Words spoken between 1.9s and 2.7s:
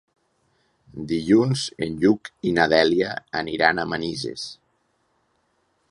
Lluc i na